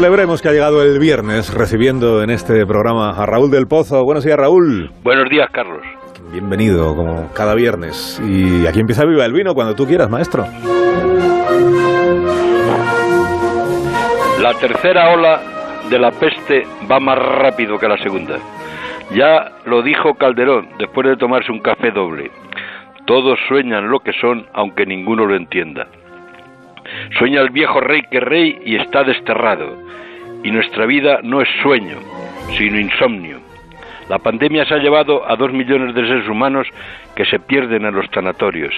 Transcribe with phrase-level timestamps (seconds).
[0.00, 4.02] Celebremos que ha llegado el viernes recibiendo en este programa a Raúl del Pozo.
[4.02, 4.90] Buenos días, Raúl.
[5.02, 5.82] Buenos días, Carlos.
[6.32, 8.18] Bienvenido, como cada viernes.
[8.26, 10.46] Y aquí empieza Viva el Vino cuando tú quieras, maestro.
[14.40, 15.42] La tercera ola
[15.90, 18.38] de la peste va más rápido que la segunda.
[19.14, 22.30] Ya lo dijo Calderón después de tomarse un café doble.
[23.04, 25.88] Todos sueñan lo que son, aunque ninguno lo entienda.
[27.18, 29.76] Sueña el viejo rey que rey y está desterrado.
[30.42, 31.98] Y nuestra vida no es sueño,
[32.56, 33.40] sino insomnio.
[34.08, 36.66] La pandemia se ha llevado a dos millones de seres humanos
[37.14, 38.74] que se pierden en los tanatorios.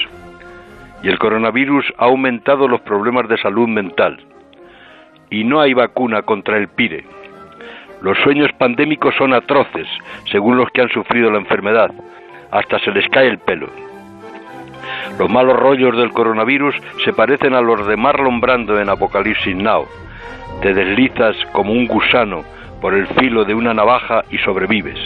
[1.02, 4.18] Y el coronavirus ha aumentado los problemas de salud mental.
[5.30, 7.04] Y no hay vacuna contra el PIRE.
[8.02, 9.87] Los sueños pandémicos son atroces,
[10.30, 11.90] según los que han sufrido la enfermedad.
[12.51, 13.68] Hasta se les cae el pelo.
[15.18, 16.74] Los malos rollos del coronavirus
[17.05, 19.87] se parecen a los de Marlon Brando en Apocalipsis Now.
[20.63, 22.45] Te deslizas como un gusano
[22.80, 24.99] por el filo de una navaja y sobrevives.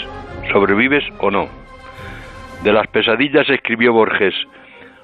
[0.52, 1.48] ¿Sobrevives o no?
[2.62, 4.34] De las pesadillas escribió Borges.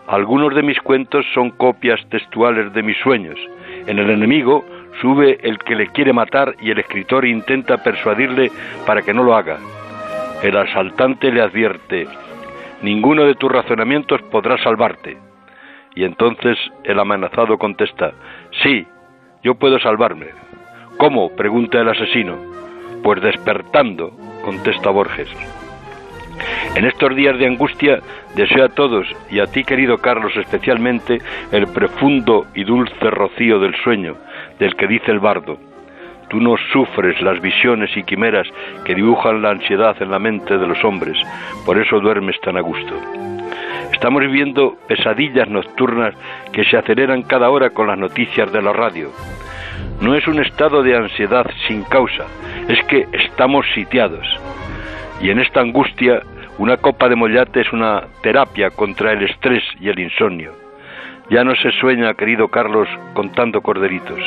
[0.08, 3.38] Algunos de mis cuentos son copias textuales de mis sueños.
[3.86, 4.64] En el enemigo
[5.00, 8.50] sube el que le quiere matar y el escritor intenta persuadirle
[8.86, 9.58] para que no lo haga.
[10.42, 12.08] El asaltante le advierte,
[12.82, 15.16] ninguno de tus razonamientos podrá salvarte.
[15.94, 18.12] Y entonces el amenazado contesta,
[18.62, 18.86] sí,
[19.42, 20.28] yo puedo salvarme.
[20.98, 21.34] ¿Cómo?
[21.34, 22.36] pregunta el asesino.
[23.02, 24.12] Pues despertando,
[24.44, 25.28] contesta Borges.
[26.74, 28.00] En estos días de angustia
[28.34, 33.74] deseo a todos, y a ti querido Carlos especialmente, el profundo y dulce rocío del
[33.82, 34.16] sueño,
[34.58, 35.58] del que dice el bardo.
[36.32, 38.48] Tú no sufres las visiones y quimeras
[38.86, 41.14] que dibujan la ansiedad en la mente de los hombres,
[41.66, 42.94] por eso duermes tan a gusto.
[43.92, 46.14] Estamos viviendo pesadillas nocturnas
[46.50, 49.10] que se aceleran cada hora con las noticias de la radio.
[50.00, 52.24] No es un estado de ansiedad sin causa,
[52.66, 54.26] es que estamos sitiados.
[55.20, 56.22] Y en esta angustia,
[56.56, 60.54] una copa de mollate es una terapia contra el estrés y el insomnio.
[61.28, 64.18] Ya no se sueña, querido Carlos, contando corderitos.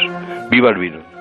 [0.52, 1.15] ¡Viva el vino!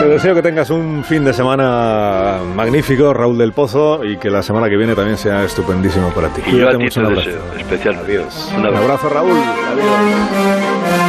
[0.00, 4.42] Te deseo que tengas un fin de semana magnífico, Raúl del Pozo, y que la
[4.42, 6.40] semana que viene también sea estupendísimo para ti.
[6.46, 7.96] Y yo a ti mucho, te deseo, especial.
[7.96, 8.50] Adiós.
[8.56, 9.30] Un abrazo, un abrazo Raúl.
[9.32, 11.00] Adiós.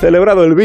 [0.00, 0.54] Celebrado el